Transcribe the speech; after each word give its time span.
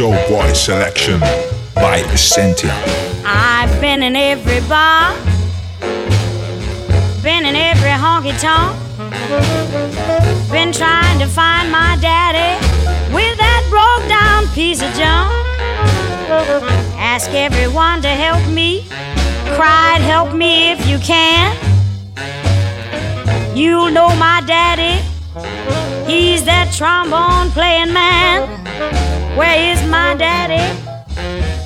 Show 0.00 0.12
Boy 0.28 0.52
Selection 0.52 1.20
by 1.74 2.00
Essentia. 2.12 2.72
I've 3.24 3.80
been 3.80 4.02
in 4.02 4.14
every 4.16 4.60
bar, 4.68 5.14
been 7.22 7.44
in 7.44 7.54
every 7.54 7.90
honky 7.90 8.32
tonk, 8.40 8.89
been 10.50 10.72
trying 10.72 11.18
to 11.18 11.26
find 11.26 11.70
my 11.70 11.98
daddy 12.00 12.54
with 13.12 13.36
that 13.38 13.66
broke 13.68 14.08
down 14.08 14.46
piece 14.54 14.82
of 14.82 14.90
junk. 14.94 15.30
Ask 16.96 17.30
everyone 17.32 18.02
to 18.02 18.08
help 18.08 18.46
me, 18.52 18.86
cried, 19.56 20.00
help 20.00 20.32
me 20.34 20.70
if 20.70 20.86
you 20.86 20.98
can. 21.00 21.56
You'll 23.56 23.90
know 23.90 24.14
my 24.14 24.42
daddy, 24.46 25.02
he's 26.10 26.44
that 26.44 26.72
trombone 26.72 27.50
playing 27.50 27.92
man. 27.92 28.48
Where 29.36 29.72
is 29.72 29.82
my 29.88 30.14
daddy? 30.14 30.62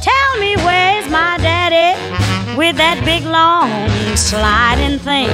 Tell 0.00 0.38
me 0.40 0.56
where's 0.56 1.10
my 1.10 1.36
daddy 1.38 1.92
with 2.56 2.76
that 2.76 3.02
big 3.04 3.24
long 3.24 3.68
sliding 4.16 4.98
thing? 4.98 5.28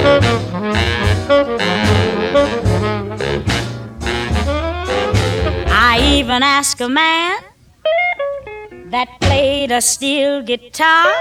I 5.73 5.99
even 6.13 6.43
asked 6.43 6.81
a 6.81 6.89
man 6.89 7.37
that 8.91 9.07
played 9.21 9.71
a 9.71 9.81
steel 9.81 10.41
guitar. 10.41 11.13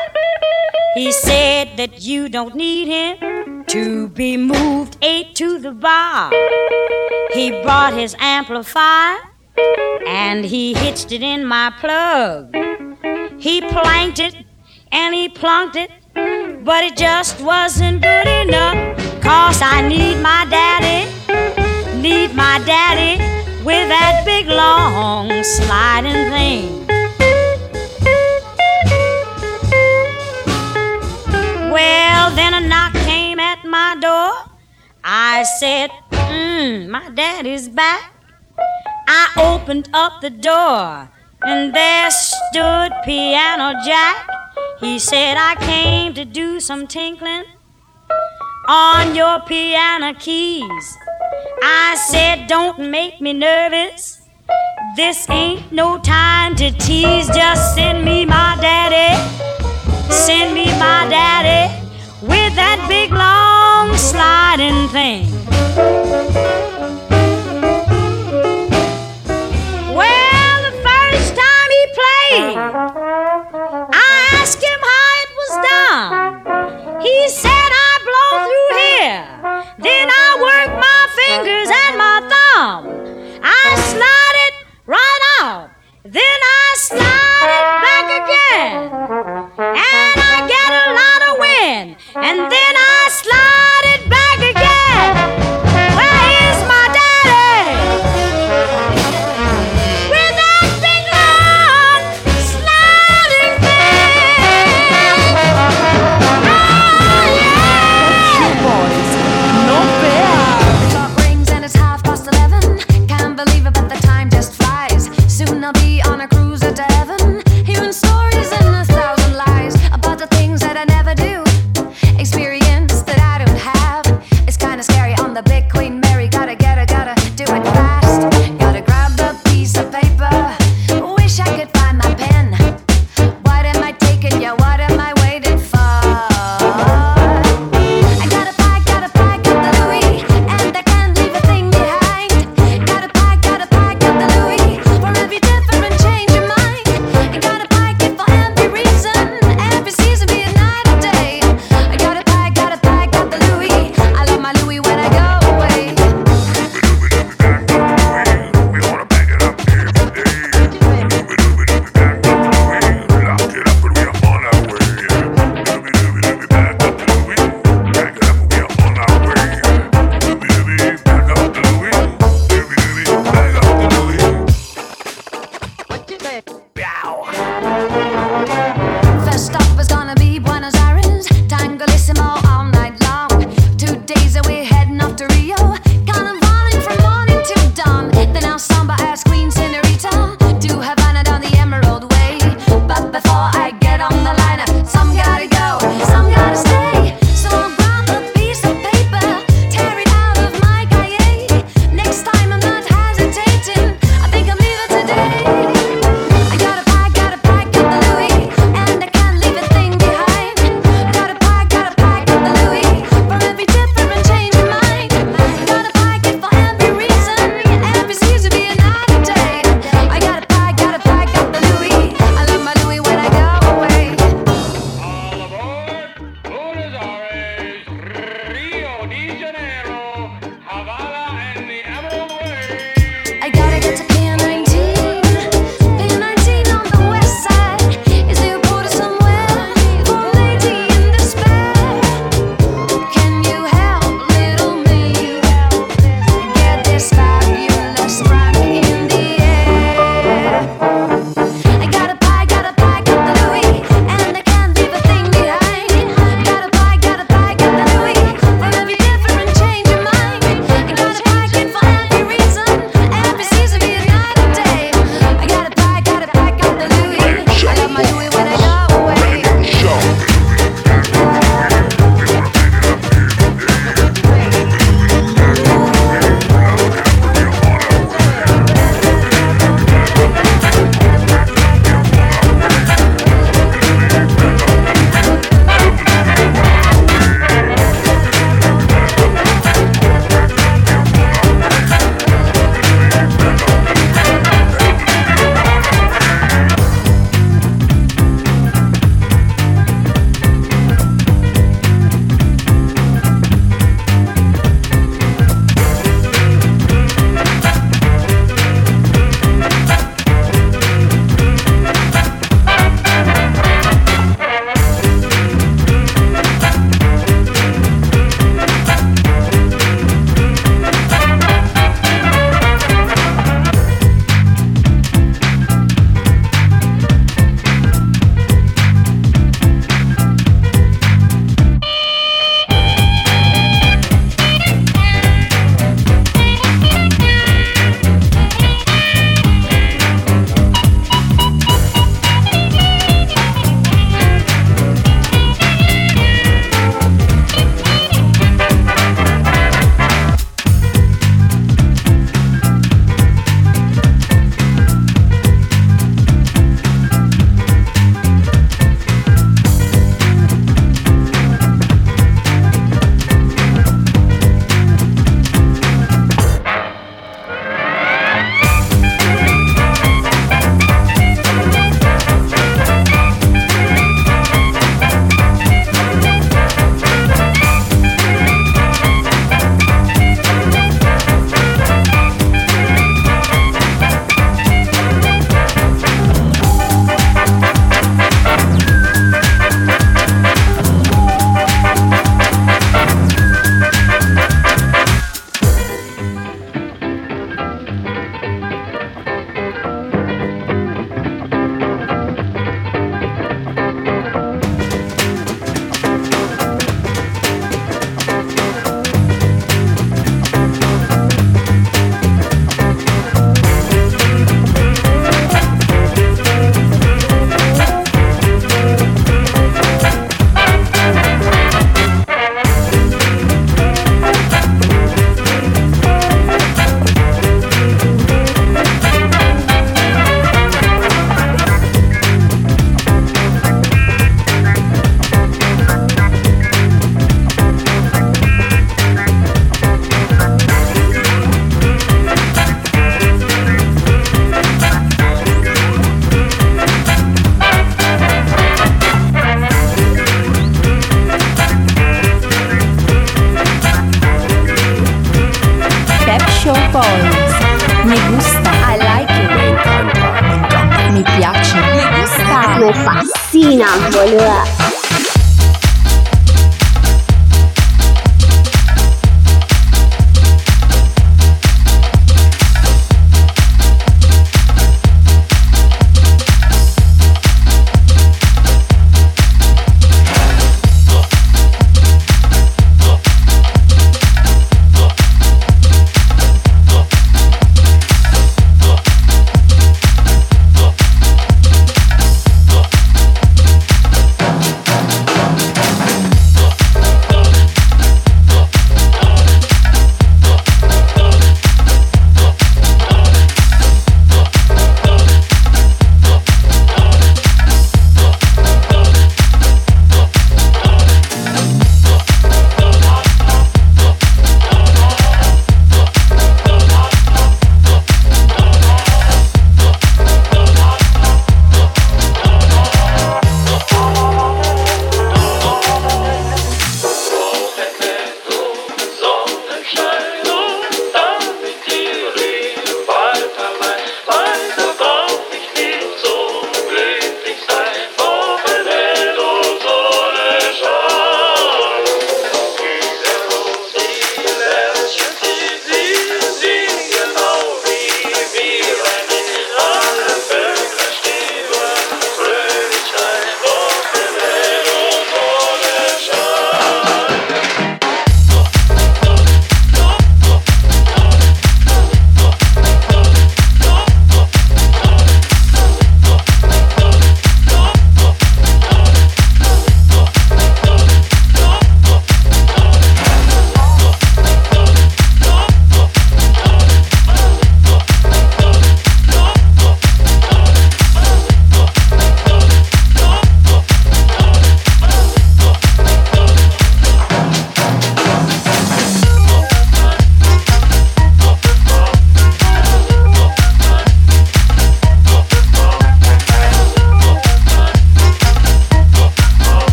He 0.94 1.12
said 1.12 1.76
that 1.76 2.02
you 2.02 2.28
don't 2.28 2.54
need 2.54 2.88
him 2.88 3.64
to 3.66 4.08
be 4.08 4.36
moved 4.36 4.96
eight 5.02 5.34
to 5.36 5.58
the 5.58 5.72
bar. 5.72 6.32
He 7.32 7.50
brought 7.62 7.92
his 7.94 8.16
amplifier 8.18 9.16
and 10.06 10.44
he 10.44 10.74
hitched 10.74 11.12
it 11.12 11.22
in 11.22 11.44
my 11.44 11.72
plug. 11.80 12.54
He 13.38 13.60
planked 13.60 14.18
it 14.18 14.34
and 14.90 15.14
he 15.14 15.28
plunked 15.28 15.76
it, 15.76 15.90
but 16.64 16.84
it 16.84 16.96
just 16.96 17.40
wasn't 17.40 18.02
good 18.02 18.26
enough. 18.26 18.76
Cause 19.22 19.60
I 19.62 19.86
need 19.86 20.20
my 20.20 20.46
daddy, 20.50 21.08
need 22.00 22.34
my 22.34 22.60
daddy 22.64 23.22
with 23.64 23.88
that 23.88 24.22
big 24.24 24.46
long 24.46 25.30
sliding 25.42 26.30
thing. 26.30 26.86
Well, 31.70 32.34
then 32.34 32.54
a 32.54 32.60
knock 32.66 32.92
came 33.04 33.38
at 33.38 33.64
my 33.64 33.96
door. 34.00 34.32
I 35.04 35.44
said, 35.58 35.90
Mmm, 36.10 36.88
my 36.88 37.10
daddy's 37.10 37.68
back. 37.68 38.12
I 39.08 39.28
opened 39.36 39.88
up 39.92 40.20
the 40.20 40.30
door, 40.30 41.08
and 41.42 41.74
there 41.74 42.10
stood 42.10 42.92
Piano 43.04 43.74
Jack. 43.84 44.28
He 44.80 44.98
said, 44.98 45.36
I 45.36 45.56
came 45.56 46.14
to 46.14 46.24
do 46.24 46.60
some 46.60 46.86
tinkling 46.86 47.44
on 48.68 49.14
your 49.14 49.40
piano 49.40 50.14
keys. 50.14 50.96
I 51.62 51.96
said, 52.08 52.46
Don't 52.46 52.90
make 52.90 53.20
me 53.20 53.32
nervous. 53.32 54.20
This 54.96 55.28
ain't 55.30 55.70
no 55.70 55.98
time 55.98 56.56
to 56.56 56.70
tease. 56.72 57.26
Just 57.28 57.74
send 57.74 58.04
me 58.04 58.24
my 58.24 58.56
daddy. 58.60 59.16
Send 60.10 60.54
me 60.54 60.66
my 60.78 61.06
daddy 61.08 61.72
with 62.22 62.54
that 62.56 62.84
big 62.88 63.12
long 63.12 63.96
sliding 63.96 64.88
thing. 64.88 66.79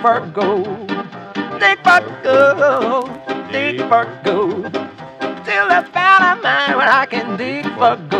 Dick 0.00 0.06
for 0.06 0.20
gold, 0.32 0.88
dig 3.52 3.80
for 3.80 4.06
gold, 4.24 4.72
Till 5.44 5.68
I 5.70 5.84
found 5.92 6.24
a 6.24 6.42
mine 6.42 6.76
where 6.78 6.88
I 6.88 7.04
can 7.04 7.36
dig 7.36 7.66
for 7.74 7.96
gold. 8.08 8.19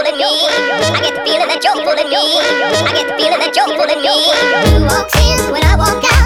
pulling 0.00 0.16
me. 0.16 0.24
I 0.24 1.00
get 1.02 1.14
the 1.14 1.22
feeling 1.24 1.48
that 1.48 1.62
you're 1.62 1.74
pulling 1.74 2.08
me. 2.08 2.16
I 2.16 2.92
get 2.96 3.06
the 3.08 3.14
feeling 3.18 3.38
that 3.38 3.54
you're 3.54 3.66
pulling 3.76 4.00
me. 4.00 4.08
You 4.72 4.86
walk 4.88 5.14
in 5.16 5.52
when 5.52 5.62
I 5.64 5.76
walk 5.76 6.04
out. 6.04 6.19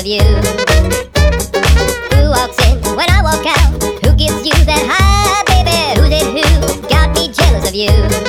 of 0.00 0.06
you. 0.06 0.22
Who 2.16 2.30
walks 2.30 2.58
in 2.66 2.78
when 2.96 3.10
I 3.10 3.20
walk 3.22 3.44
out? 3.44 3.82
Who 4.02 4.16
gives 4.16 4.46
you 4.46 4.52
that 4.64 4.84
high, 4.88 5.44
baby? 5.44 6.00
Who's 6.00 6.10
it 6.10 6.24
who 6.24 6.88
got 6.88 7.14
me 7.14 7.30
jealous 7.30 7.68
of 7.68 7.74
you? 7.74 8.19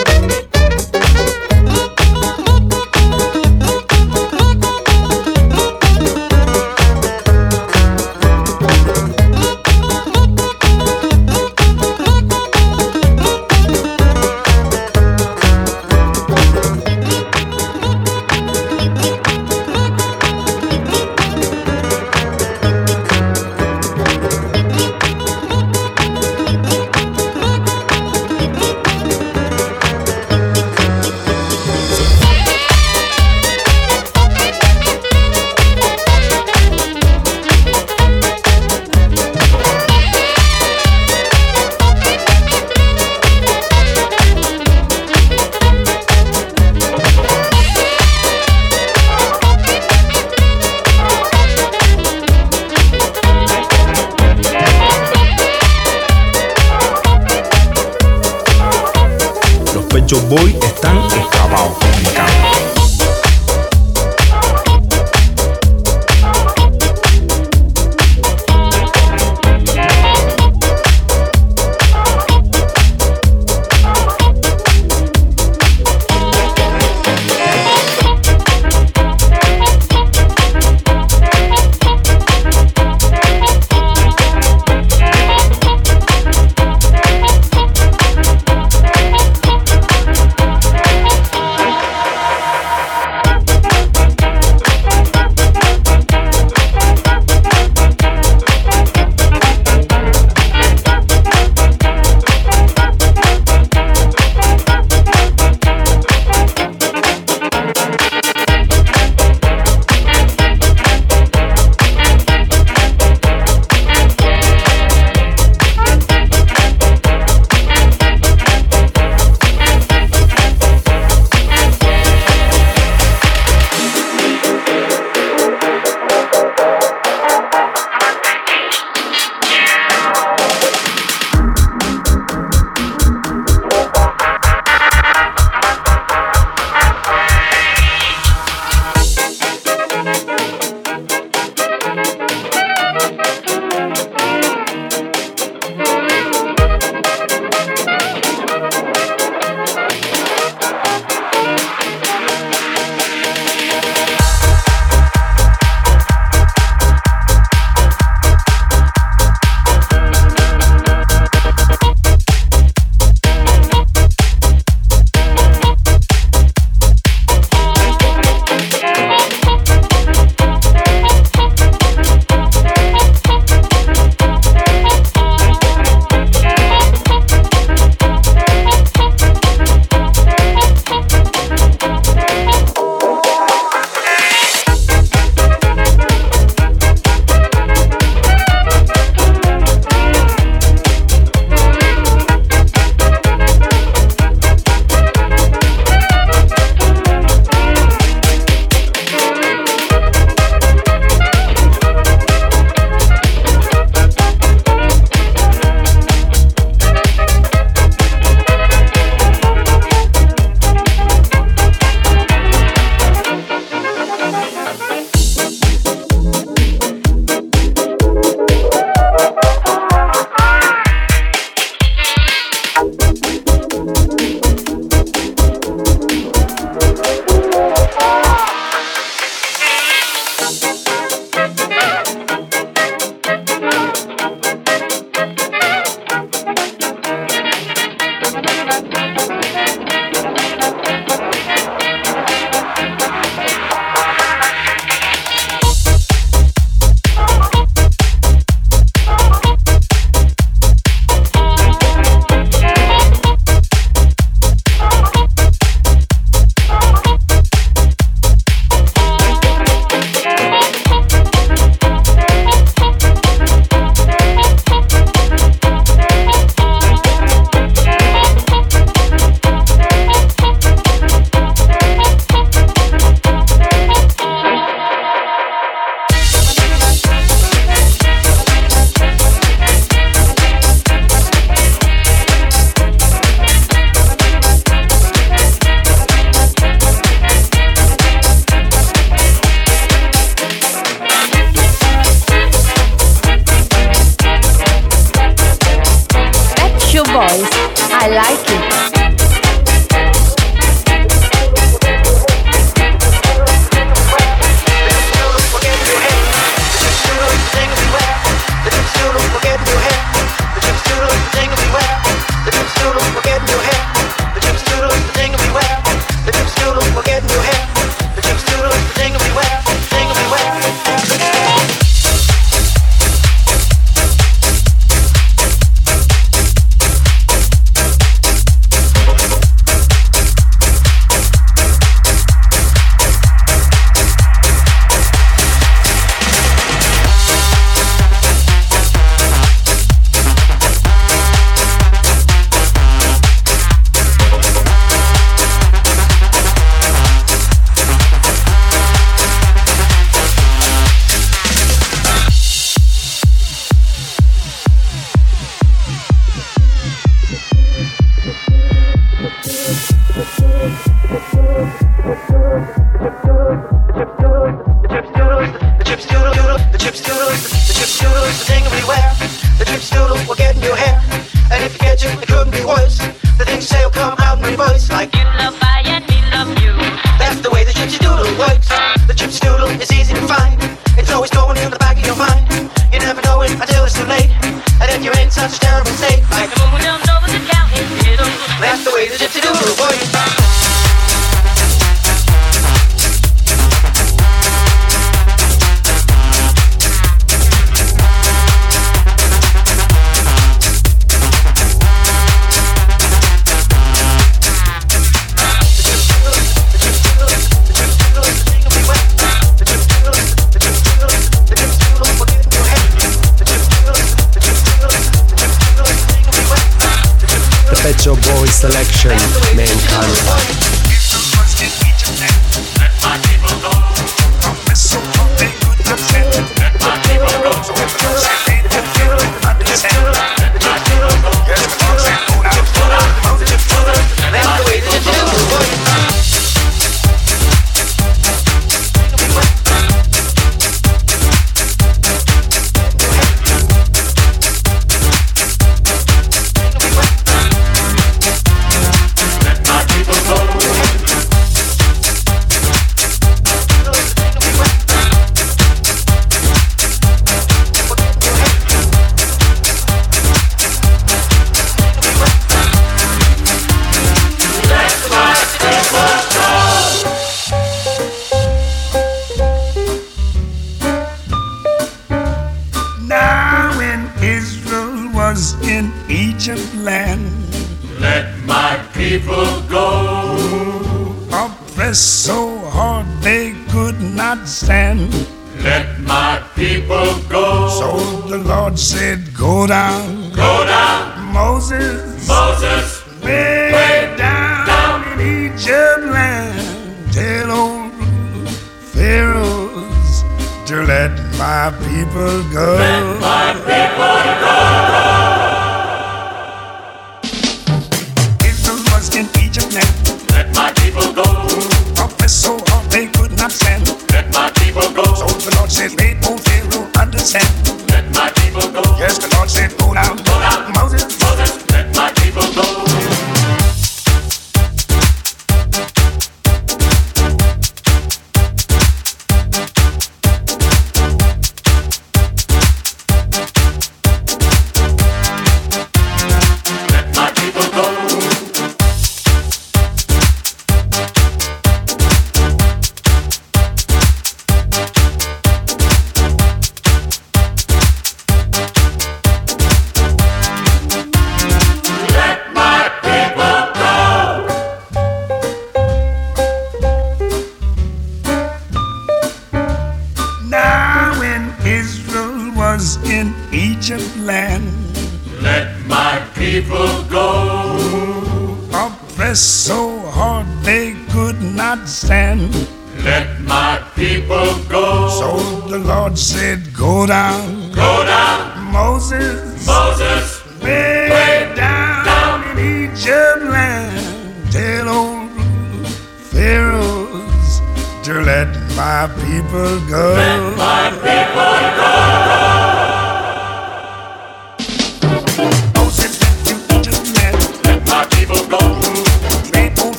said, 576.32 576.74
Go 576.74 577.06
down 577.06 577.41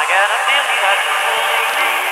I 0.00 0.06
got 0.08 0.30
a 0.32 0.38
feeling 0.48 0.80
that 0.80 0.96
you're 1.04 1.20
holding 1.28 1.68
me. 1.76 2.09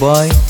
Los 0.00 0.49